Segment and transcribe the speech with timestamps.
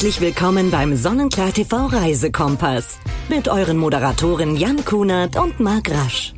[0.00, 2.98] Herzlich willkommen beim Sonnenklar TV Reisekompass
[3.28, 6.32] mit euren Moderatoren Jan Kunert und Marc Rasch.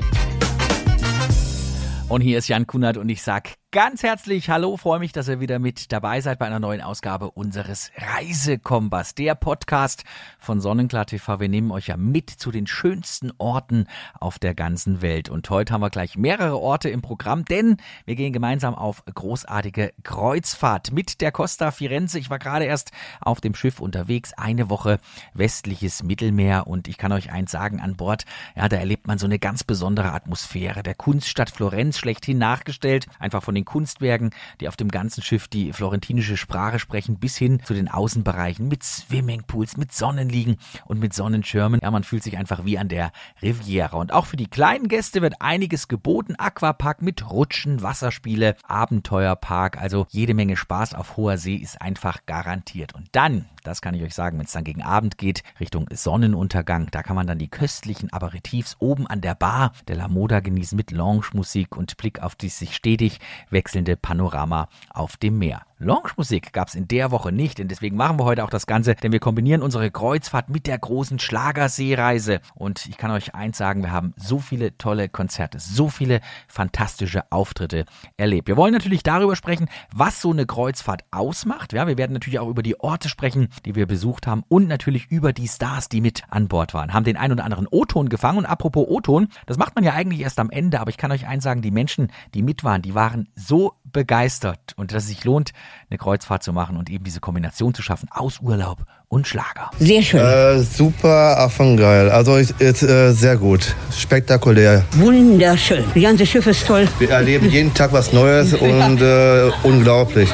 [2.09, 5.41] Und hier ist Jan Kunert und ich sag ganz herzlich Hallo, freue mich, dass ihr
[5.41, 10.05] wieder mit dabei seid bei einer neuen Ausgabe unseres Reisekompass, der Podcast
[10.39, 11.41] von Sonnenklar TV.
[11.41, 13.87] Wir nehmen euch ja mit zu den schönsten Orten
[14.21, 15.31] auf der ganzen Welt.
[15.31, 19.95] Und heute haben wir gleich mehrere Orte im Programm, denn wir gehen gemeinsam auf großartige
[20.03, 22.19] Kreuzfahrt mit der Costa Firenze.
[22.19, 22.91] Ich war gerade erst
[23.23, 24.99] auf dem Schiff unterwegs, eine Woche
[25.33, 29.25] westliches Mittelmeer und ich kann euch eins sagen, an Bord, ja, da erlebt man so
[29.25, 34.31] eine ganz besondere Atmosphäre der Kunststadt Florenz schlechthin nachgestellt, einfach von den den Kunstwerken,
[34.61, 38.83] die auf dem ganzen Schiff die florentinische Sprache sprechen, bis hin zu den Außenbereichen mit
[38.83, 41.81] Swimmingpools, mit Sonnenliegen und mit Sonnenschirmen.
[41.83, 43.97] Ja, man fühlt sich einfach wie an der Riviera.
[43.97, 46.35] Und auch für die kleinen Gäste wird einiges geboten.
[46.37, 49.81] Aquapark mit Rutschen, Wasserspiele, Abenteuerpark.
[49.81, 52.95] Also jede Menge Spaß auf hoher See ist einfach garantiert.
[52.95, 56.89] Und dann, das kann ich euch sagen, wenn es dann gegen Abend geht, Richtung Sonnenuntergang,
[56.91, 60.77] da kann man dann die köstlichen Aperitifs oben an der Bar der La Moda genießen
[60.77, 63.21] mit Lounge-Musik und Blick auf die sich stetig
[63.53, 65.63] wechselnde Panorama auf dem Meer.
[65.83, 68.95] Lounge-Musik gab es in der Woche nicht und deswegen machen wir heute auch das Ganze,
[68.95, 72.41] denn wir kombinieren unsere Kreuzfahrt mit der großen Schlagerseereise.
[72.55, 77.31] Und ich kann euch eins sagen, wir haben so viele tolle Konzerte, so viele fantastische
[77.31, 77.85] Auftritte
[78.17, 78.49] erlebt.
[78.49, 81.73] Wir wollen natürlich darüber sprechen, was so eine Kreuzfahrt ausmacht.
[81.73, 85.11] Ja, wir werden natürlich auch über die Orte sprechen, die wir besucht haben und natürlich
[85.11, 86.93] über die Stars, die mit an Bord waren.
[86.93, 90.21] Haben den ein oder anderen O-Ton gefangen und apropos O-Ton, das macht man ja eigentlich
[90.21, 92.95] erst am Ende, aber ich kann euch eins sagen, die Menschen, die mit waren, die
[92.95, 95.53] waren so begeistert und dass es sich lohnt,
[95.91, 99.71] eine Kreuzfahrt zu machen und eben diese Kombination zu schaffen aus Urlaub und Schlager.
[99.79, 100.21] Sehr schön.
[100.21, 102.09] Äh, super affengeil.
[102.09, 103.75] Also ist, ist äh, sehr gut.
[103.95, 104.85] Spektakulär.
[104.93, 105.85] Wunderschön.
[105.95, 106.89] Das ganze Schiff ist toll.
[106.99, 110.31] Wir erleben jeden Tag was Neues und äh, unglaublich.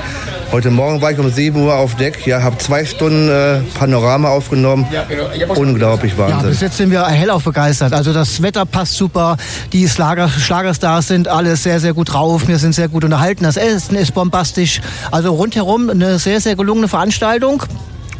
[0.52, 4.28] Heute Morgen war ich um 7 Uhr auf Deck, ja, habe zwei Stunden äh, Panorama
[4.28, 4.86] aufgenommen.
[5.56, 6.50] Unglaublich Ja, Wahnsinn.
[6.50, 7.92] bis jetzt sind wir hellauf begeistert.
[7.92, 9.36] Also das Wetter passt super,
[9.72, 12.46] die Schlager, Schlagerstars sind alle sehr, sehr gut drauf.
[12.46, 13.42] Wir sind sehr gut unterhalten.
[13.42, 14.80] Das Essen ist bombastisch.
[15.10, 17.64] Also rundherum eine sehr, sehr gelungene Veranstaltung.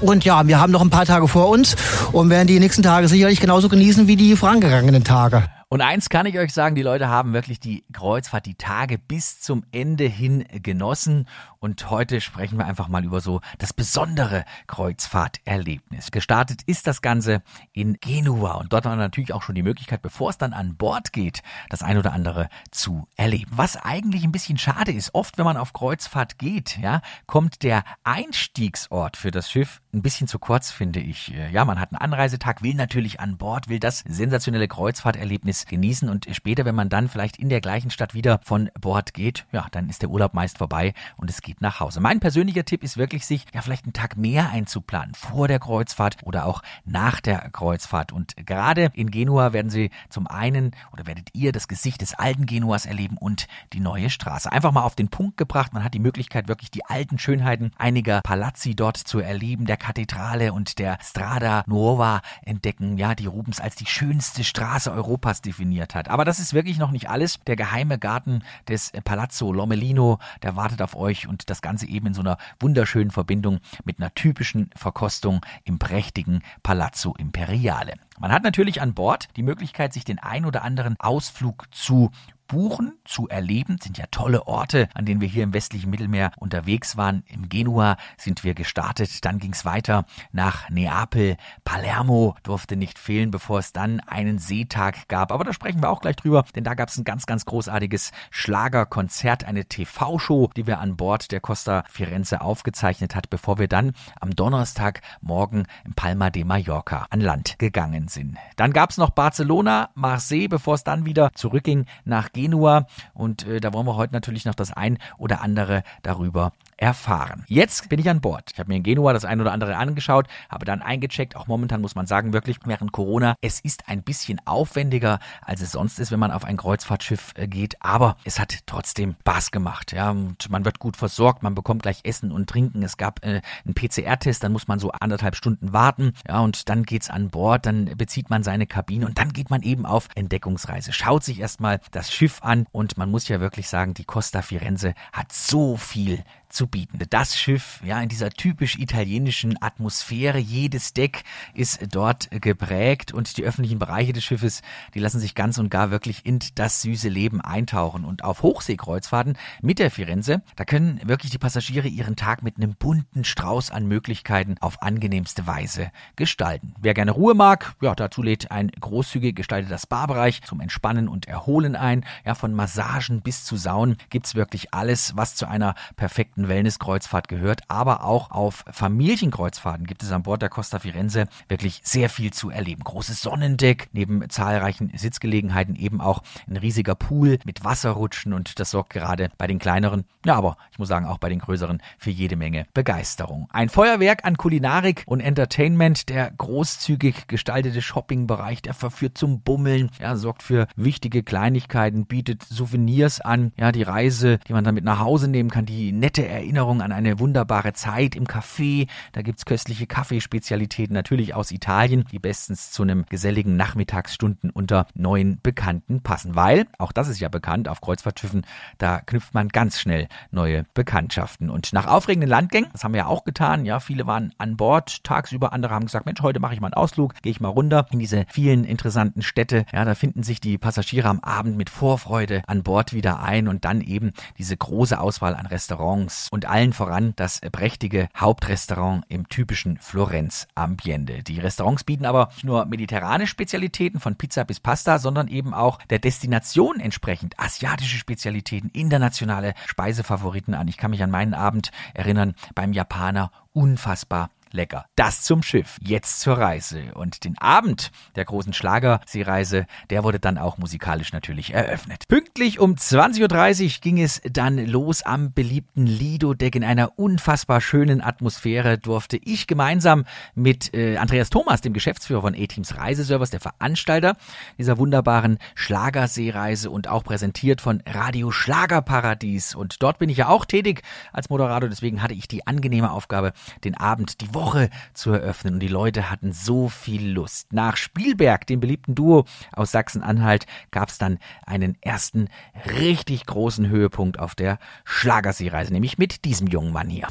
[0.00, 1.76] Und ja, wir haben noch ein paar Tage vor uns
[2.12, 5.44] und werden die nächsten Tage sicherlich genauso genießen wie die vorangegangenen Tage.
[5.70, 9.38] Und eins kann ich euch sagen, die Leute haben wirklich die Kreuzfahrt, die Tage bis
[9.42, 11.28] zum Ende hin genossen.
[11.58, 16.10] Und heute sprechen wir einfach mal über so das besondere Kreuzfahrterlebnis.
[16.10, 17.42] Gestartet ist das Ganze
[17.74, 18.52] in Genua.
[18.54, 21.82] Und dort wir natürlich auch schon die Möglichkeit, bevor es dann an Bord geht, das
[21.82, 23.50] ein oder andere zu erleben.
[23.54, 27.84] Was eigentlich ein bisschen schade ist, oft wenn man auf Kreuzfahrt geht, ja, kommt der
[28.04, 31.28] Einstiegsort für das Schiff ein bisschen zu kurz, finde ich.
[31.52, 36.26] Ja, man hat einen Anreisetag, will natürlich an Bord, will das sensationelle Kreuzfahrterlebnis genießen und
[36.32, 39.88] später, wenn man dann vielleicht in der gleichen Stadt wieder von Bord geht, ja, dann
[39.88, 42.00] ist der Urlaub meist vorbei und es geht nach Hause.
[42.00, 46.16] Mein persönlicher Tipp ist wirklich, sich ja vielleicht einen Tag mehr einzuplanen vor der Kreuzfahrt
[46.22, 48.12] oder auch nach der Kreuzfahrt.
[48.12, 52.46] Und gerade in Genua werden Sie zum einen oder werdet ihr das Gesicht des alten
[52.46, 54.50] Genuas erleben und die neue Straße.
[54.50, 55.72] Einfach mal auf den Punkt gebracht.
[55.72, 60.52] Man hat die Möglichkeit, wirklich die alten Schönheiten einiger Palazzi dort zu erleben, der Kathedrale
[60.52, 62.98] und der Strada Nuova entdecken.
[62.98, 66.08] Ja, die Rubens als die schönste Straße Europas definiert hat.
[66.08, 67.40] Aber das ist wirklich noch nicht alles.
[67.46, 72.14] Der geheime Garten des Palazzo Lomellino, der wartet auf euch und das Ganze eben in
[72.14, 77.94] so einer wunderschönen Verbindung mit einer typischen Verkostung im prächtigen Palazzo Imperiale.
[78.20, 82.10] Man hat natürlich an Bord die Möglichkeit, sich den ein oder anderen Ausflug zu
[82.48, 83.78] buchen, zu erleben.
[83.80, 87.22] Sind ja tolle Orte, an denen wir hier im westlichen Mittelmeer unterwegs waren.
[87.28, 93.30] Im Genua sind wir gestartet, dann ging es weiter nach Neapel, Palermo durfte nicht fehlen,
[93.30, 95.32] bevor es dann einen Seetag gab.
[95.32, 98.12] Aber da sprechen wir auch gleich drüber, denn da gab es ein ganz, ganz großartiges
[98.30, 103.92] Schlagerkonzert, eine TV-Show, die wir an Bord der Costa Firenze aufgezeichnet hat, bevor wir dann
[104.20, 108.36] am Donnerstagmorgen in Palma de Mallorca an Land gegangen sind.
[108.56, 112.86] Dann gab es noch Barcelona, Marseille, bevor es dann wieder zurückging nach Genua.
[113.14, 117.44] Und äh, da wollen wir heute natürlich noch das ein oder andere darüber erfahren.
[117.48, 118.50] Jetzt bin ich an Bord.
[118.52, 121.36] Ich habe mir in Genua das ein oder andere angeschaut, habe dann eingecheckt.
[121.36, 125.72] Auch momentan muss man sagen, wirklich während Corona, es ist ein bisschen aufwendiger, als es
[125.72, 127.76] sonst ist, wenn man auf ein Kreuzfahrtschiff äh, geht.
[127.80, 129.92] Aber es hat trotzdem Spaß gemacht.
[129.92, 131.42] Ja, und man wird gut versorgt.
[131.42, 132.82] Man bekommt gleich Essen und Trinken.
[132.82, 136.12] Es gab äh, einen PCR-Test, dann muss man so anderthalb Stunden warten.
[136.26, 139.62] Ja, und dann geht's an Bord, dann bezieht man seine Kabine und dann geht man
[139.62, 140.92] eben auf Entdeckungsreise.
[140.92, 144.94] Schaut sich erstmal das Schiff an und man muss ja wirklich sagen, die Costa Firenze
[145.12, 146.98] hat so viel zu bieten.
[147.10, 151.24] Das Schiff, ja, in dieser typisch italienischen Atmosphäre, jedes Deck
[151.54, 154.62] ist dort geprägt und die öffentlichen Bereiche des Schiffes,
[154.94, 158.04] die lassen sich ganz und gar wirklich in das süße Leben eintauchen.
[158.04, 162.74] Und auf Hochseekreuzfahrten mit der Firenze, da können wirklich die Passagiere ihren Tag mit einem
[162.74, 166.74] bunten Strauß an Möglichkeiten auf angenehmste Weise gestalten.
[166.80, 171.76] Wer gerne Ruhe mag, ja, dazu lädt ein großzügig gestalteter Spa-Bereich zum Entspannen und Erholen
[171.76, 172.04] ein.
[172.24, 177.62] Ja, von Massagen bis zu Saunen gibt's wirklich alles, was zu einer perfekten Wellnesskreuzfahrt gehört.
[177.66, 182.50] Aber auch auf Familienkreuzfahrten gibt es an Bord der Costa Firenze wirklich sehr viel zu
[182.50, 182.84] erleben.
[182.84, 188.90] Großes Sonnendeck, neben zahlreichen Sitzgelegenheiten eben auch ein riesiger Pool mit Wasserrutschen und das sorgt
[188.90, 192.36] gerade bei den kleineren, ja, aber ich muss sagen auch bei den größeren für jede
[192.36, 193.48] Menge Begeisterung.
[193.50, 200.16] Ein Feuerwerk an Kulinarik und Entertainment, der großzügig gestaltete Shoppingbereich, der verführt zum Bummeln, ja,
[200.16, 205.00] sorgt für wichtige Kleinigkeiten, bietet Souvenirs an, ja, die Reise, die man dann mit nach
[205.00, 209.86] Hause nehmen kann, die nette Erinnerung an eine wunderbare Zeit im Café, da gibt's köstliche
[209.86, 216.66] Kaffeespezialitäten, natürlich aus Italien, die bestens zu einem geselligen Nachmittagsstunden unter neuen Bekannten passen, weil,
[216.78, 218.46] auch das ist ja bekannt, auf Kreuzfahrtschiffen,
[218.78, 221.50] da knüpft man ganz schnell neue Bekanntschaften.
[221.50, 225.04] Und nach aufregenden Landgängen, das haben wir ja auch getan, ja, viele waren an Bord
[225.04, 227.86] tagsüber, andere haben gesagt, Mensch, heute mache ich mal einen Ausflug, gehe ich mal runter
[227.90, 232.42] in diese vielen interessanten Städte, ja, da finden sich die Passagiere am Abend mit Vorfreude
[232.46, 237.12] an Bord wieder ein und dann eben diese große Auswahl an Restaurants und allen voran
[237.16, 241.22] das prächtige Hauptrestaurant im typischen Florenz-Ambiente.
[241.22, 245.78] Die Restaurants bieten aber nicht nur mediterrane Spezialitäten von Pizza bis Pasta, sondern eben auch
[245.90, 250.68] der Destination entsprechend asiatische Spezialitäten, internationale Speisefavoriten an.
[250.68, 254.86] Ich kann mich an meinen Abend erinnern beim Japaner unfassbar lecker.
[254.96, 255.78] Das zum Schiff.
[255.80, 256.94] Jetzt zur Reise.
[256.94, 262.08] Und den Abend der großen Schlagerseereise, der wurde dann auch musikalisch natürlich eröffnet.
[262.08, 266.54] Pünktlich um 20.30 Uhr ging es dann los am beliebten Lido-Deck.
[266.56, 270.04] In einer unfassbar schönen Atmosphäre durfte ich gemeinsam
[270.34, 274.16] mit äh, Andreas Thomas, dem Geschäftsführer von E-Teams Reiseservice, der Veranstalter
[274.58, 279.54] dieser wunderbaren Schlagerseereise und auch präsentiert von Radio Schlagerparadies.
[279.54, 281.68] Und dort bin ich ja auch tätig als Moderator.
[281.68, 283.32] Deswegen hatte ich die angenehme Aufgabe,
[283.64, 287.52] den Abend, die Woche zu eröffnen und die Leute hatten so viel Lust.
[287.52, 292.28] Nach Spielberg, dem beliebten Duo aus Sachsen-Anhalt, gab es dann einen ersten
[292.70, 297.08] richtig großen Höhepunkt auf der Schlagerseereise, nämlich mit diesem jungen Mann hier.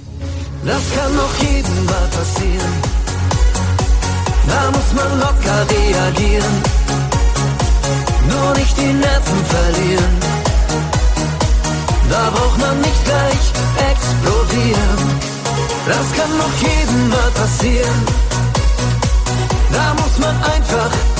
[0.65, 2.74] Das kann noch jedem mal passieren.
[4.47, 7.17] Da muss man locker reagieren.
[16.38, 18.06] Noch jedem mal passieren.
[19.72, 21.17] Da muss man einfach.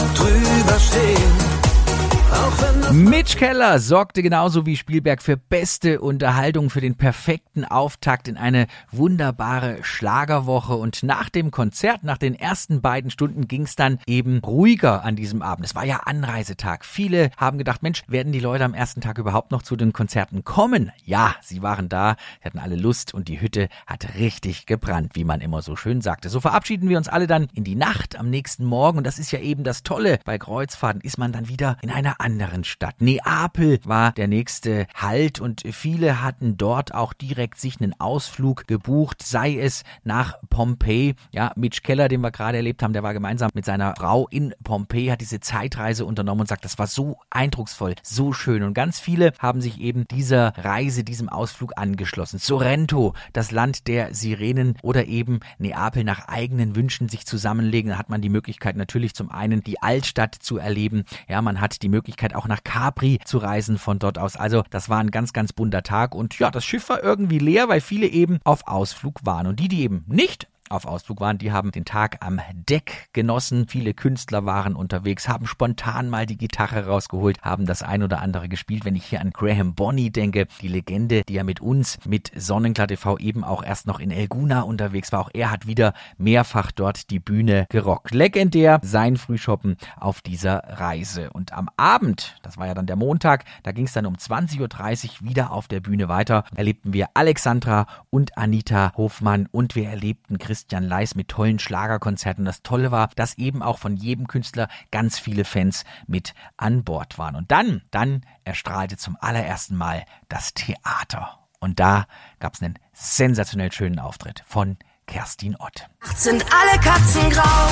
[2.94, 8.68] Mitch Keller sorgte genauso wie Spielberg für beste Unterhaltung, für den perfekten Auftakt in eine
[8.92, 10.74] wunderbare Schlagerwoche.
[10.74, 15.18] Und nach dem Konzert, nach den ersten beiden Stunden, ging es dann eben ruhiger an
[15.18, 15.66] diesem Abend.
[15.66, 16.86] Es war ja Anreisetag.
[16.86, 20.46] Viele haben gedacht, Mensch, werden die Leute am ersten Tag überhaupt noch zu den Konzerten
[20.46, 20.94] kommen?
[21.04, 25.26] Ja, sie waren da, sie hatten alle Lust und die Hütte hat richtig gebrannt, wie
[25.26, 26.30] man immer so schön sagte.
[26.30, 29.00] So verabschieden wir uns alle dann in die Nacht am nächsten Morgen.
[29.00, 30.20] Und das ist ja eben das Tolle.
[30.24, 32.77] Bei Kreuzfahrten ist man dann wieder in einer anderen Stadt.
[33.00, 39.22] Neapel war der nächste Halt und viele hatten dort auch direkt sich einen Ausflug gebucht,
[39.24, 41.16] sei es nach Pompeji.
[41.32, 44.54] Ja, Mitch Keller, den wir gerade erlebt haben, der war gemeinsam mit seiner Frau in
[44.64, 48.64] Pompeji, hat diese Zeitreise unternommen und sagt, das war so eindrucksvoll, so schön.
[48.64, 52.40] Und ganz viele haben sich eben dieser Reise, diesem Ausflug angeschlossen.
[52.40, 57.92] Sorrento, das Land der Sirenen oder eben Neapel nach eigenen Wünschen sich zusammenlegen.
[57.92, 61.06] Da hat man die Möglichkeit natürlich zum einen die Altstadt zu erleben.
[61.28, 64.36] Ja, man hat die Möglichkeit auch nach Capri zu reisen von dort aus.
[64.36, 67.70] Also das war ein ganz, ganz bunter Tag und ja, das Schiff war irgendwie leer,
[67.70, 69.48] weil viele eben auf Ausflug waren.
[69.48, 73.68] Und die, die eben nicht auf Ausflug waren, die haben den Tag am Deck genossen.
[73.68, 78.50] Viele Künstler waren unterwegs, haben spontan mal die Gitarre rausgeholt, haben das ein oder andere
[78.50, 78.86] gespielt.
[78.86, 82.88] Wenn ich hier an Graham Bonney denke, die Legende, die ja mit uns, mit Sonnenklar
[82.88, 85.22] TV eben auch erst noch in Elguna unterwegs war.
[85.22, 88.14] Auch er hat wieder mehrfach dort die Bühne gerockt.
[88.14, 91.30] Legendär sein Frühshoppen auf dieser Reise.
[91.32, 95.22] Und am Abend, das war ja dann der Montag, da ging es dann um 20.30
[95.22, 96.44] Uhr wieder auf der Bühne weiter.
[96.56, 102.44] Erlebten wir Alexandra und Anita Hofmann und wir erlebten Chris Christian Leis mit tollen Schlagerkonzerten.
[102.44, 107.20] Das Tolle war, dass eben auch von jedem Künstler ganz viele Fans mit an Bord
[107.20, 107.36] waren.
[107.36, 111.38] Und dann, dann erstrahlte zum allerersten Mal das Theater.
[111.60, 112.08] Und da
[112.40, 115.88] gab es einen sensationell schönen Auftritt von Kerstin Ott.
[116.16, 117.70] Sind alle Katzen grau.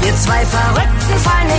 [0.00, 1.50] Wir zwei Verrückten fallen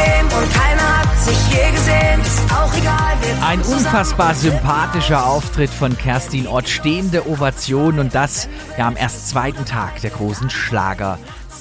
[0.00, 2.20] stehen und keiner hat sich je gesehen.
[2.20, 8.48] Ist auch egal, wir Ein unfassbar sympathischer Auftritt von Kerstin Ott, stehende Ovation und das
[8.78, 11.18] ja am erst zweiten Tag der großen Schlager.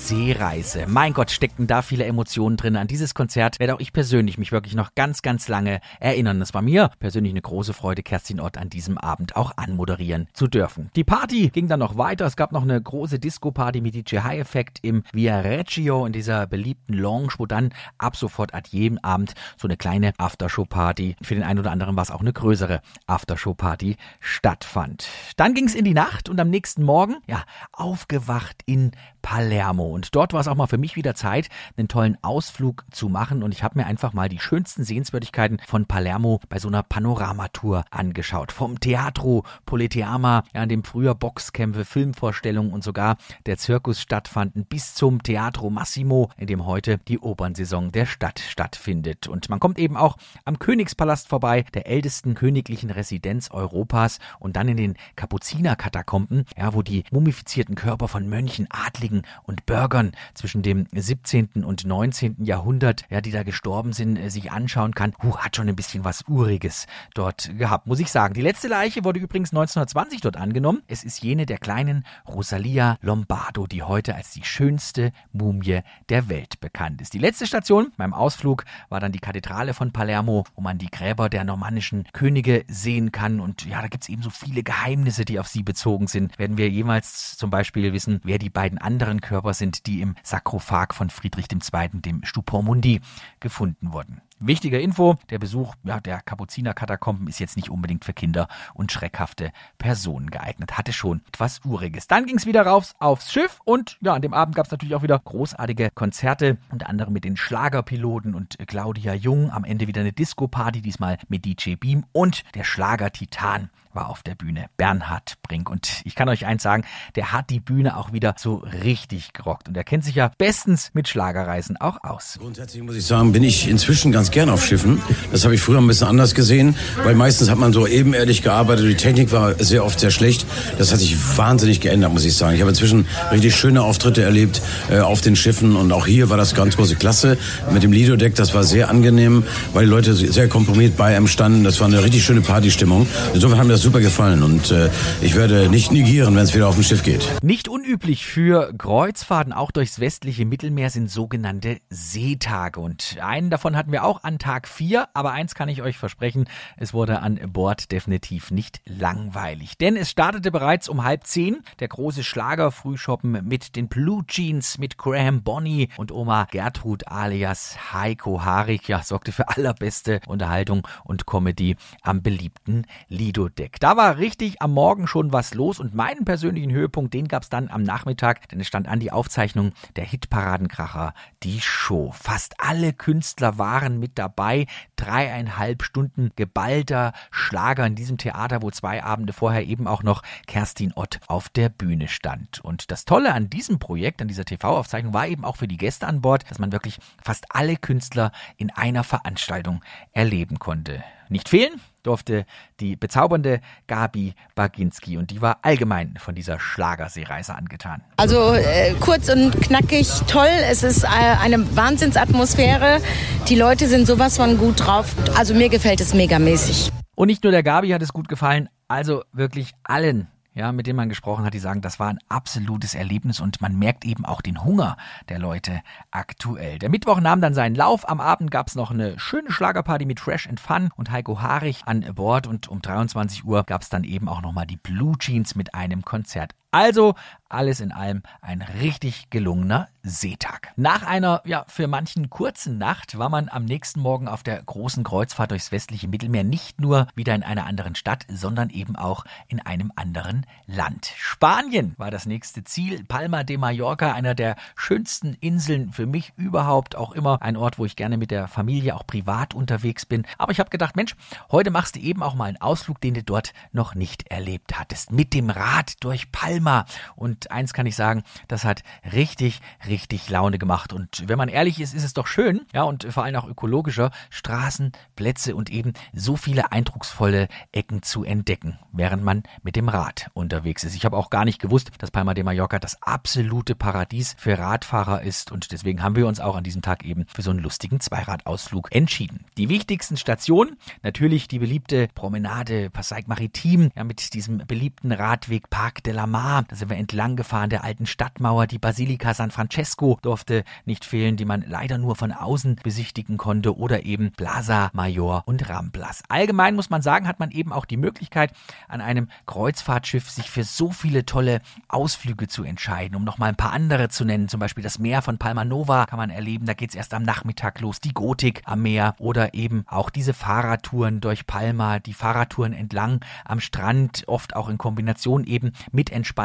[0.10, 0.86] Seereise.
[0.88, 2.78] Mein Gott, steckten da viele Emotionen drin.
[2.78, 6.42] An dieses Konzert werde auch ich persönlich mich wirklich noch ganz, ganz lange erinnern.
[6.42, 10.48] Es war mir persönlich eine große Freude, Kerstin Ott an diesem Abend auch anmoderieren zu
[10.48, 10.90] dürfen.
[10.96, 12.26] Die Party ging dann noch weiter.
[12.26, 16.48] Es gab noch eine große Disco-Party mit DJ High Effect im Via Reggio in dieser
[16.48, 21.44] beliebten Lounge, wo dann ab sofort an jedem Abend so eine kleine Aftershow-Party, für den
[21.44, 25.08] einen oder anderen war es auch eine größere Aftershow-Party, stattfand.
[25.38, 28.90] Dann ging es in die Nacht und am nächsten Morgen, ja, aufgewacht in
[29.22, 29.88] Palermo.
[29.88, 33.44] Und dort war es auch mal für mich wieder Zeit, einen tollen Ausflug zu machen.
[33.44, 37.86] Und ich habe mir einfach mal die schönsten Sehenswürdigkeiten von Palermo bei so einer Panoramatour
[37.92, 38.52] angeschaut.
[38.52, 44.96] Vom Teatro Politeama, ja, in dem früher Boxkämpfe, Filmvorstellungen und sogar der Zirkus stattfanden, bis
[44.96, 49.28] zum Teatro Massimo, in dem heute die Opernsaison der Stadt stattfindet.
[49.28, 54.68] Und man kommt eben auch am Königspalast vorbei, der ältesten königlichen Residenz Europas und dann
[54.68, 59.09] in den Kapuzinerkatakomben, ja, wo die mumifizierten Körper von Mönchen, Adligen
[59.44, 61.64] und Bürgern zwischen dem 17.
[61.64, 62.44] und 19.
[62.44, 65.14] Jahrhundert, ja, die da gestorben sind, äh, sich anschauen kann.
[65.22, 68.34] Huh, hat schon ein bisschen was Uriges dort gehabt, muss ich sagen.
[68.34, 70.82] Die letzte Leiche wurde übrigens 1920 dort angenommen.
[70.88, 76.60] Es ist jene der kleinen Rosalia Lombardo, die heute als die schönste Mumie der Welt
[76.60, 77.14] bekannt ist.
[77.14, 81.30] Die letzte Station beim Ausflug war dann die Kathedrale von Palermo, wo man die Gräber
[81.30, 83.40] der normannischen Könige sehen kann.
[83.40, 86.38] Und ja, da gibt es eben so viele Geheimnisse, die auf sie bezogen sind.
[86.38, 90.94] Werden wir jemals zum Beispiel wissen, wer die beiden anderen Körper sind, die im Sarkophag
[90.94, 93.02] von Friedrich II., dem Stupor Mundi,
[93.40, 94.22] gefunden wurden.
[94.42, 99.52] Wichtige Info, der Besuch ja, der Kapuzinerkatakomben ist jetzt nicht unbedingt für Kinder und schreckhafte
[99.78, 100.78] Personen geeignet.
[100.78, 102.08] Hatte schon etwas Uriges.
[102.08, 104.96] Dann ging es wieder raus aufs Schiff und ja, an dem Abend gab es natürlich
[104.96, 109.52] auch wieder großartige Konzerte, unter anderem mit den Schlagerpiloten und Claudia Jung.
[109.52, 114.36] Am Ende wieder eine Disco-Party, diesmal mit DJ Beam und der Schlager-Titan war auf der
[114.36, 114.68] Bühne.
[114.78, 115.70] Bernhard Brink.
[115.70, 116.84] Und ich kann euch eins sagen,
[117.16, 119.68] der hat die Bühne auch wieder so richtig gerockt.
[119.68, 122.38] Und er kennt sich ja bestens mit Schlagerreisen auch aus.
[122.40, 125.02] Grundsätzlich muss ich sagen, bin ich inzwischen ganz gern auf Schiffen.
[125.32, 128.86] Das habe ich früher ein bisschen anders gesehen, weil meistens hat man so ebenerdig gearbeitet.
[128.88, 130.46] Die Technik war sehr oft sehr schlecht.
[130.78, 132.56] Das hat sich wahnsinnig geändert, muss ich sagen.
[132.56, 136.38] Ich habe inzwischen richtig schöne Auftritte erlebt äh, auf den Schiffen und auch hier war
[136.38, 137.38] das ganz große Klasse
[137.72, 138.36] mit dem Lido-Deck.
[138.36, 139.44] Das war sehr angenehm,
[139.74, 141.64] weil die Leute sehr komprimiert bei einem standen.
[141.64, 143.08] Das war eine richtig schöne Partystimmung.
[143.34, 144.90] Insofern haben mir das super gefallen und äh,
[145.22, 147.28] ich werde nicht negieren, wenn es wieder auf dem Schiff geht.
[147.42, 152.80] Nicht unüblich für Kreuzfahrten auch durchs westliche Mittelmeer sind sogenannte Seetage.
[152.80, 155.08] Und einen davon hatten wir auch an Tag 4.
[155.14, 156.46] Aber eins kann ich euch versprechen,
[156.78, 159.78] es wurde an Bord definitiv nicht langweilig.
[159.78, 164.98] Denn es startete bereits um halb zehn der große Schlager-Frühschoppen mit den Blue Jeans, mit
[164.98, 168.88] Graham Bonny und Oma Gertrud alias Heiko Harig.
[168.88, 173.80] Ja, sorgte für allerbeste Unterhaltung und Comedy am beliebten Lido-Deck.
[173.80, 177.50] Da war richtig am Morgen schon was los und meinen persönlichen Höhepunkt, den gab es
[177.50, 182.12] dann am Nachmittag, denn es stand an die Aufzeichnung der Hitparadenkracher, die Show.
[182.12, 184.66] Fast alle Künstler waren mit dabei.
[184.96, 190.94] Dreieinhalb Stunden geballter Schlager in diesem Theater, wo zwei Abende vorher eben auch noch Kerstin
[190.96, 192.60] Ott auf der Bühne stand.
[192.64, 196.08] Und das Tolle an diesem Projekt, an dieser TV-Aufzeichnung, war eben auch für die Gäste
[196.08, 201.04] an Bord, dass man wirklich fast alle Künstler in einer Veranstaltung erleben konnte.
[201.30, 202.46] Nicht fehlen durfte
[202.80, 208.02] die bezaubernde Gabi Baginski und die war allgemein von dieser Schlagerseereise angetan.
[208.18, 210.48] Also äh, kurz und knackig toll.
[210.70, 213.00] Es ist äh, eine Wahnsinnsatmosphäre.
[213.48, 215.14] Die Leute sind sowas von gut drauf.
[215.38, 216.92] Also mir gefällt es megamäßig.
[217.16, 220.98] Und nicht nur der Gabi hat es gut gefallen, also wirklich allen ja, mit denen
[220.98, 224.42] man gesprochen hat, die sagen, das war ein absolutes Erlebnis und man merkt eben auch
[224.42, 224.98] den Hunger
[225.30, 226.80] der Leute aktuell.
[226.80, 228.08] Der Mittwoch nahm dann seinen Lauf.
[228.08, 231.84] Am Abend gab es noch eine schöne Schlagerparty mit Fresh and Fun und Heiko Harich
[231.86, 235.56] an Bord und um 23 Uhr gab es dann eben auch nochmal die Blue Jeans
[235.56, 236.54] mit einem Konzert.
[236.72, 237.16] Also
[237.50, 240.72] alles in allem ein richtig gelungener Seetag.
[240.76, 245.04] Nach einer, ja, für manchen kurzen Nacht war man am nächsten Morgen auf der großen
[245.04, 249.60] Kreuzfahrt durchs westliche Mittelmeer nicht nur wieder in einer anderen Stadt, sondern eben auch in
[249.60, 251.12] einem anderen Land.
[251.18, 253.04] Spanien war das nächste Ziel.
[253.04, 256.96] Palma de Mallorca, einer der schönsten Inseln für mich überhaupt.
[256.96, 260.26] Auch immer ein Ort, wo ich gerne mit der Familie auch privat unterwegs bin.
[260.38, 261.16] Aber ich habe gedacht, Mensch,
[261.52, 265.12] heute machst du eben auch mal einen Ausflug, den du dort noch nicht erlebt hattest.
[265.12, 266.86] Mit dem Rad durch Palma Palma.
[267.16, 270.94] Und eins kann ich sagen, das hat richtig, richtig Laune gemacht.
[270.94, 274.12] Und wenn man ehrlich ist, ist es doch schön, ja, und vor allem auch ökologischer,
[274.30, 280.30] Straßen, Plätze und eben so viele eindrucksvolle Ecken zu entdecken, während man mit dem Rad
[280.34, 280.96] unterwegs ist.
[280.96, 285.22] Ich habe auch gar nicht gewusst, dass Palma de Mallorca das absolute Paradies für Radfahrer
[285.22, 288.00] ist und deswegen haben wir uns auch an diesem Tag eben für so einen lustigen
[288.00, 289.46] Zweiradausflug entschieden.
[289.58, 296.04] Die wichtigsten Stationen, natürlich die beliebte Promenade Passaic Maritim, ja, mit diesem beliebten Radweg Parc
[296.04, 296.49] de la Mar.
[296.50, 298.66] Da sind wir entlang gefahren der alten Stadtmauer.
[298.66, 303.78] Die Basilika San Francesco durfte nicht fehlen, die man leider nur von außen besichtigen konnte
[303.78, 306.24] oder eben Plaza Major und Ramblas.
[306.28, 308.52] Allgemein muss man sagen, hat man eben auch die Möglichkeit,
[308.88, 313.74] an einem Kreuzfahrtschiff sich für so viele tolle Ausflüge zu entscheiden, um nochmal ein paar
[313.74, 314.50] andere zu nennen.
[314.50, 316.66] Zum Beispiel das Meer von Palma Nova kann man erleben.
[316.66, 318.02] Da geht es erst am Nachmittag los.
[318.02, 323.60] Die Gotik am Meer oder eben auch diese Fahrradtouren durch Palma, die Fahrradtouren entlang am
[323.60, 326.39] Strand, oft auch in Kombination eben mit Entspannung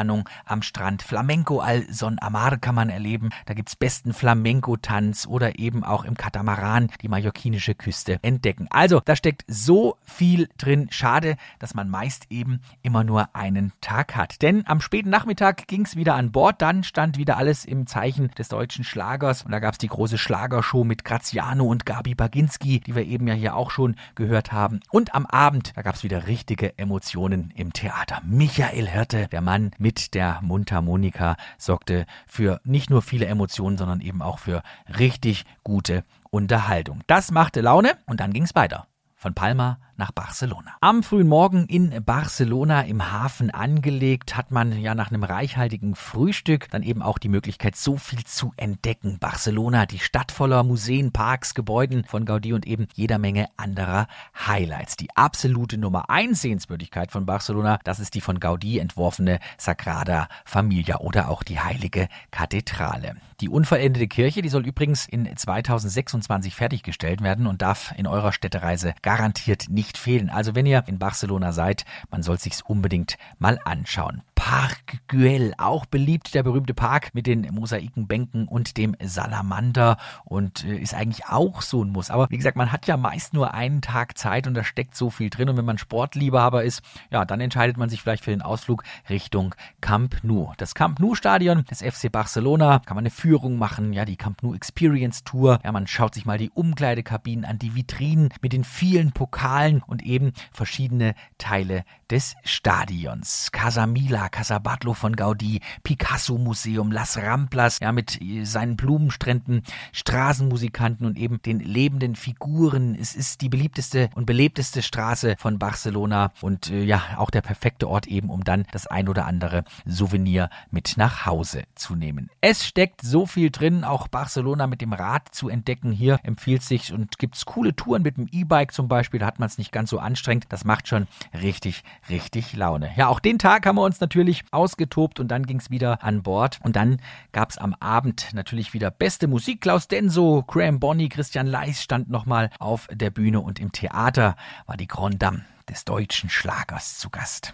[0.45, 1.01] am Strand.
[1.01, 3.29] Flamenco al Son Amar kann man erleben.
[3.45, 8.67] Da gibt's besten Flamenco-Tanz oder eben auch im Katamaran die mallorquinische Küste entdecken.
[8.69, 10.87] Also, da steckt so viel drin.
[10.91, 14.41] Schade, dass man meist eben immer nur einen Tag hat.
[14.41, 16.61] Denn am späten Nachmittag ging's wieder an Bord.
[16.61, 19.43] Dann stand wieder alles im Zeichen des deutschen Schlagers.
[19.43, 23.33] Und da gab's die große Schlagershow mit Graziano und Gabi Baginski, die wir eben ja
[23.33, 24.81] hier auch schon gehört haben.
[24.91, 28.21] Und am Abend, da gab's wieder richtige Emotionen im Theater.
[28.25, 34.21] Michael Hirte, der Mann mit der Mundharmonika, sorgte für nicht nur viele Emotionen, sondern eben
[34.21, 34.63] auch für
[34.97, 37.01] richtig gute Unterhaltung.
[37.07, 38.87] Das machte Laune und dann ging's weiter.
[39.15, 40.75] Von Palma nach Barcelona.
[40.81, 46.69] Am frühen Morgen in Barcelona im Hafen angelegt, hat man ja nach einem reichhaltigen Frühstück
[46.71, 49.19] dann eben auch die Möglichkeit, so viel zu entdecken.
[49.19, 54.07] Barcelona, die Stadt voller Museen, Parks, Gebäuden von Gaudi und eben jeder Menge anderer
[54.47, 54.97] Highlights.
[54.97, 60.99] Die absolute Nummer 1 Sehenswürdigkeit von Barcelona, das ist die von Gaudi entworfene Sagrada Familia
[60.99, 63.15] oder auch die Heilige Kathedrale.
[63.41, 68.93] Die unvollendete Kirche, die soll übrigens in 2026 fertiggestellt werden und darf in eurer Städtereise
[69.01, 70.29] garantiert nicht fehlen.
[70.29, 74.21] Also wenn ihr in Barcelona seid, man soll sich's unbedingt mal anschauen.
[74.35, 80.77] Park Güell, auch beliebt, der berühmte Park mit den Mosaikenbänken und dem Salamander und äh,
[80.77, 82.11] ist eigentlich auch so ein Muss.
[82.11, 85.09] Aber wie gesagt, man hat ja meist nur einen Tag Zeit und da steckt so
[85.09, 88.41] viel drin und wenn man Sportliebhaber ist, ja, dann entscheidet man sich vielleicht für den
[88.41, 90.53] Ausflug Richtung Camp Nou.
[90.57, 94.43] Das Camp Nou Stadion des FC Barcelona kann man eine Führung machen, ja, die Camp
[94.43, 95.59] Nou Experience Tour.
[95.63, 100.03] Ja, man schaut sich mal die Umkleidekabinen an, die Vitrinen mit den vielen Pokalen und
[100.03, 103.51] eben verschiedene Teile des Stadions.
[103.51, 111.41] Casamila, Casabatlo von Gaudi, Picasso Museum, Las Ramplas, ja, mit seinen Blumenstränden, Straßenmusikanten und eben
[111.41, 112.95] den lebenden Figuren.
[112.95, 117.87] Es ist die beliebteste und belebteste Straße von Barcelona und äh, ja, auch der perfekte
[117.87, 122.29] Ort eben, um dann das ein oder andere Souvenir mit nach Hause zu nehmen.
[122.41, 125.91] Es steckt so viel drin, auch Barcelona mit dem Rad zu entdecken.
[125.91, 129.47] Hier empfiehlt sich und gibt's coole Touren mit dem E-Bike zum Beispiel, da hat man
[129.47, 130.45] es nicht ganz so anstrengend.
[130.49, 132.91] Das macht schon richtig, richtig Laune.
[132.95, 136.59] Ja, auch den Tag haben wir uns natürlich ausgetobt und dann ging's wieder an Bord.
[136.63, 137.01] Und dann
[137.31, 139.61] gab's am Abend natürlich wieder beste Musik.
[139.61, 144.77] Klaus Denso, Graham Bonny, Christian Leis stand nochmal auf der Bühne und im Theater war
[144.77, 147.53] die Grand Dame des deutschen Schlagers zu Gast.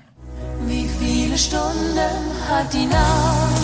[0.65, 1.97] Wie viele Stunden
[2.50, 3.62] hat die Nacht,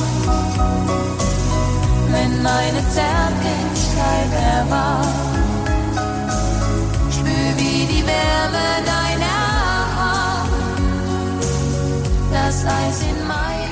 [2.12, 5.47] wenn meine Zärtlichkeit erwacht?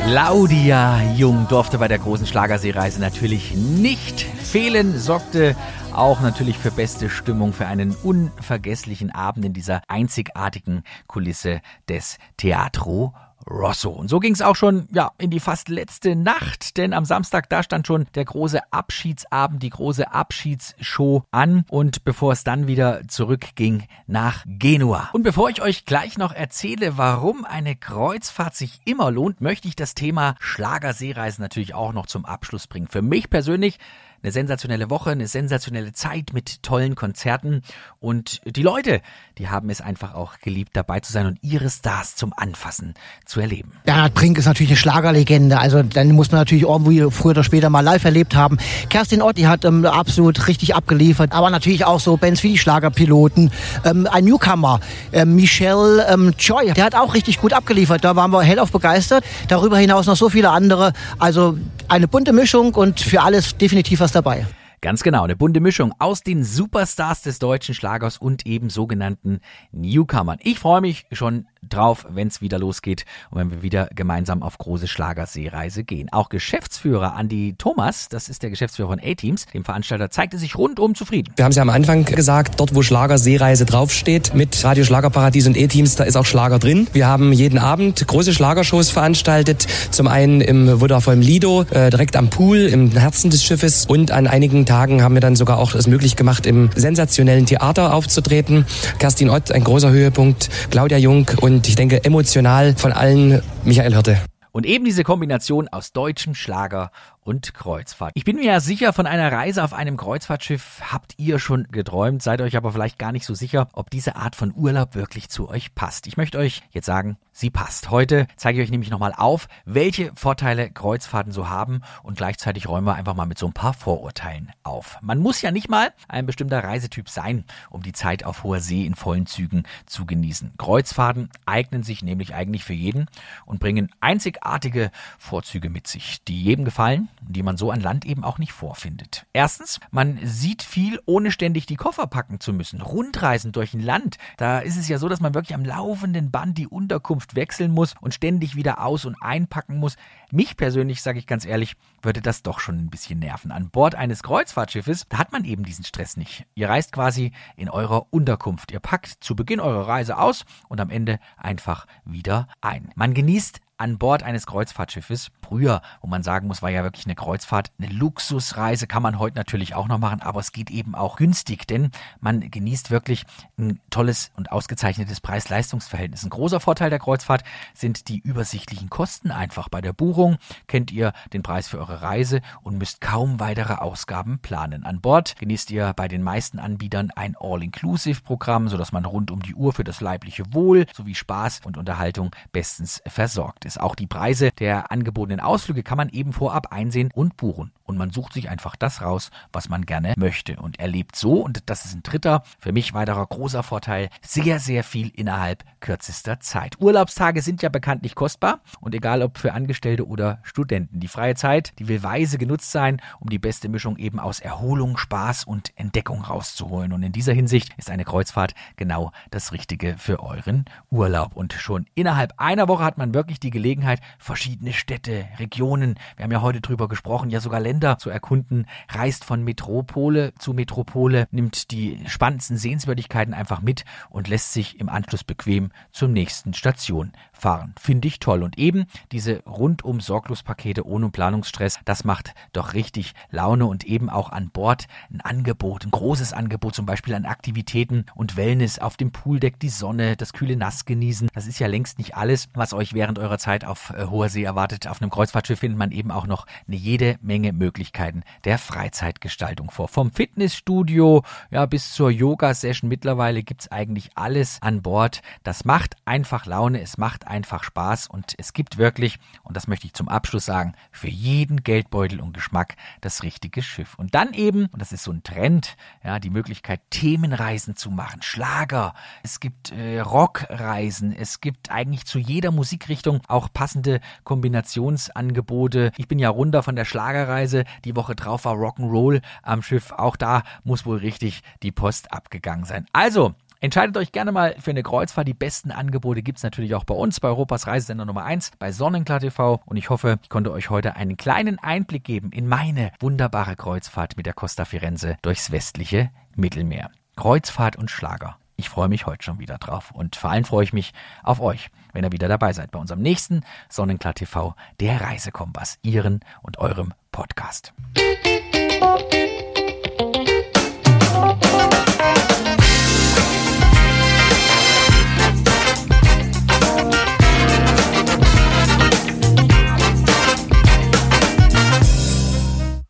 [0.07, 5.55] Claudia Jung durfte bei der großen Schlagerseereise natürlich nicht fehlen, sorgte
[5.93, 13.13] auch natürlich für beste Stimmung, für einen unvergesslichen Abend in dieser einzigartigen Kulisse des Teatro
[13.49, 13.89] Rosso.
[13.89, 17.49] Und so ging es auch schon ja in die fast letzte Nacht, denn am Samstag
[17.49, 23.07] da stand schon der große Abschiedsabend, die große Abschiedsshow an und bevor es dann wieder
[23.07, 25.09] zurückging nach Genua.
[25.13, 29.75] Und bevor ich euch gleich noch erzähle, warum eine Kreuzfahrt sich immer lohnt, möchte ich
[29.75, 32.87] das Thema Schlagerseereisen natürlich auch noch zum Abschluss bringen.
[32.87, 33.79] Für mich persönlich
[34.25, 37.61] eine sensationelle Woche, eine sensationelle Zeit mit tollen Konzerten
[37.99, 39.01] und die Leute,
[39.37, 43.39] die haben es einfach auch geliebt, dabei zu sein und ihre Stars zum Anfassen zu
[43.39, 43.73] erleben.
[43.83, 47.69] Bernhard Brink ist natürlich eine Schlagerlegende, also dann muss man natürlich irgendwie früher oder später
[47.69, 48.57] mal live erlebt haben.
[48.89, 52.57] Kerstin Ott, die hat ähm, absolut richtig abgeliefert, aber natürlich auch so Bands wie die
[52.57, 53.51] Schlagerpiloten,
[53.83, 54.79] ähm, ein Newcomer,
[55.13, 59.23] ähm, Michelle ähm, Joy, der hat auch richtig gut abgeliefert, da waren wir hellauf begeistert.
[59.49, 64.14] Darüber hinaus noch so viele andere, also eine bunte Mischung und für alles definitiv was
[64.15, 64.47] dabei.
[64.81, 69.39] Ganz genau, eine bunte Mischung aus den Superstars des deutschen Schlagers und eben sogenannten
[69.71, 70.37] Newcomern.
[70.43, 74.57] Ich freue mich schon drauf, wenn es wieder losgeht und wenn wir wieder gemeinsam auf
[74.57, 76.09] große Schlagerseereise gehen.
[76.11, 80.95] Auch Geschäftsführer Andy Thomas, das ist der Geschäftsführer von A-Teams, dem Veranstalter, zeigte sich rundum
[80.95, 81.33] zufrieden.
[81.35, 85.57] Wir haben es ja am Anfang gesagt, dort wo Schlagerseereise draufsteht, mit Radio Schlagerparadies und
[85.57, 86.87] A-Teams, da ist auch Schlager drin.
[86.93, 89.67] Wir haben jeden Abend große Schlagershows veranstaltet.
[89.91, 94.27] Zum einen im Vodafone Lido, äh, direkt am Pool, im Herzen des Schiffes und an
[94.27, 98.65] einigen Tagen haben wir dann sogar auch es möglich gemacht, im sensationellen Theater aufzutreten.
[98.99, 104.19] Kerstin Ott, ein großer Höhepunkt, Claudia Jung und ich denke emotional von allen Michael Hirte.
[104.51, 106.91] Und eben diese Kombination aus deutschem Schlager
[107.25, 108.11] und Kreuzfahrt.
[108.13, 112.21] Ich bin mir ja sicher, von einer Reise auf einem Kreuzfahrtschiff habt ihr schon geträumt,
[112.21, 115.49] seid euch aber vielleicht gar nicht so sicher, ob diese Art von Urlaub wirklich zu
[115.49, 116.05] euch passt.
[116.05, 117.89] Ich möchte euch jetzt sagen, sie passt.
[117.89, 122.85] Heute zeige ich euch nämlich nochmal auf, welche Vorteile Kreuzfahrten so haben und gleichzeitig räumen
[122.85, 124.99] wir einfach mal mit so ein paar Vorurteilen auf.
[125.01, 128.85] Man muss ja nicht mal ein bestimmter Reisetyp sein, um die Zeit auf hoher See
[128.85, 130.53] in vollen Zügen zu genießen.
[130.59, 133.07] Kreuzfahrten eignen sich nämlich eigentlich für jeden
[133.47, 138.23] und bringen einzigartige Vorzüge mit sich, die jedem gefallen die man so an Land eben
[138.23, 139.25] auch nicht vorfindet.
[139.33, 142.81] Erstens, man sieht viel, ohne ständig die Koffer packen zu müssen.
[142.81, 146.57] Rundreisen durch ein Land, da ist es ja so, dass man wirklich am laufenden Band
[146.57, 149.95] die Unterkunft wechseln muss und ständig wieder aus- und einpacken muss.
[150.31, 153.51] Mich persönlich, sage ich ganz ehrlich, würde das doch schon ein bisschen nerven.
[153.51, 156.45] An Bord eines Kreuzfahrtschiffes, da hat man eben diesen Stress nicht.
[156.55, 158.71] Ihr reist quasi in eurer Unterkunft.
[158.71, 162.91] Ihr packt zu Beginn eurer Reise aus und am Ende einfach wieder ein.
[162.95, 165.31] Man genießt an Bord eines Kreuzfahrtschiffes.
[165.41, 169.35] Früher, wo man sagen muss, war ja wirklich eine Kreuzfahrt, eine Luxusreise, kann man heute
[169.35, 173.25] natürlich auch noch machen, aber es geht eben auch günstig, denn man genießt wirklich
[173.57, 176.23] ein tolles und ausgezeichnetes Preis-Leistungs-Verhältnis.
[176.23, 179.69] Ein großer Vorteil der Kreuzfahrt sind die übersichtlichen Kosten einfach.
[179.69, 184.39] Bei der Buchung kennt ihr den Preis für eure Reise und müsst kaum weitere Ausgaben
[184.39, 184.83] planen.
[184.83, 189.55] An Bord genießt ihr bei den meisten Anbietern ein All-Inclusive-Programm, sodass man rund um die
[189.55, 193.79] Uhr für das leibliche Wohl sowie Spaß und Unterhaltung bestens versorgt ist.
[193.79, 197.71] Auch die Preise der angebotenen Ausflüge kann man eben vorab einsehen und buchen.
[197.83, 201.69] Und man sucht sich einfach das raus, was man gerne möchte und erlebt so, und
[201.69, 206.77] das ist ein dritter, für mich weiterer großer Vorteil, sehr, sehr viel innerhalb kürzester Zeit.
[206.79, 210.99] Urlaubstage sind ja bekanntlich kostbar und egal ob für Angestellte oder Studenten.
[210.99, 214.97] Die freie Zeit, die will weise genutzt sein, um die beste Mischung eben aus Erholung,
[214.97, 216.91] Spaß und Entdeckung rauszuholen.
[216.91, 221.35] Und in dieser Hinsicht ist eine Kreuzfahrt genau das Richtige für euren Urlaub.
[221.35, 226.31] Und schon innerhalb einer Woche hat man wirklich die Gelegenheit, verschiedene Städte, Regionen, wir haben
[226.33, 231.71] ja heute drüber gesprochen, ja sogar Länder zu erkunden, reist von Metropole zu Metropole, nimmt
[231.71, 237.73] die spannendsten Sehenswürdigkeiten einfach mit und lässt sich im Anschluss bequem zur nächsten Station fahren.
[237.79, 238.43] Finde ich toll.
[238.43, 244.33] Und eben diese rundum Sorglospakete ohne Planungsstress, das macht doch richtig Laune und eben auch
[244.33, 249.13] an Bord ein Angebot, ein großes Angebot, zum Beispiel an Aktivitäten und Wellness auf dem
[249.13, 251.29] Pooldeck, die Sonne, das kühle Nass genießen.
[251.33, 254.43] Das ist ja längst nicht alles, was euch während eurer Zeit auf äh, hoher See
[254.43, 254.87] erwartet.
[254.87, 259.87] Auf einem Kreuzfahrtschiff findet man eben auch noch eine jede Menge Möglichkeiten der Freizeitgestaltung vor.
[259.87, 265.21] Vom Fitnessstudio ja, bis zur Yoga-Session mittlerweile gibt's eigentlich alles an Bord.
[265.43, 269.85] Das macht einfach Laune, es macht einfach Spaß und es gibt wirklich, und das möchte
[269.85, 273.93] ich zum Abschluss sagen, für jeden Geldbeutel und Geschmack das richtige Schiff.
[273.93, 278.23] Und dann eben, und das ist so ein Trend, ja, die Möglichkeit, Themenreisen zu machen,
[278.23, 285.91] Schlager, es gibt äh, Rockreisen, es gibt eigentlich zu jeder Musikrichtung auch passende Kombinationsangebote.
[285.97, 290.15] Ich bin ja runter von der Schlagerreise, die Woche drauf war Rock'n'Roll am Schiff, auch
[290.15, 292.85] da muss wohl richtig die Post abgegangen sein.
[292.93, 295.27] Also, Entscheidet euch gerne mal für eine Kreuzfahrt.
[295.27, 298.71] Die besten Angebote gibt es natürlich auch bei uns, bei Europas Reisesender Nummer 1, bei
[298.71, 299.59] Sonnenklar TV.
[299.65, 304.17] Und ich hoffe, ich konnte euch heute einen kleinen Einblick geben in meine wunderbare Kreuzfahrt
[304.17, 306.91] mit der Costa Firenze durchs westliche Mittelmeer.
[307.15, 308.37] Kreuzfahrt und Schlager.
[308.57, 311.69] Ich freue mich heute schon wieder drauf und vor allem freue ich mich auf euch,
[311.93, 316.93] wenn ihr wieder dabei seid bei unserem nächsten Sonnenklar TV, der Reisekompass, Ihren und eurem
[317.11, 317.73] Podcast.
[317.97, 318.44] Musik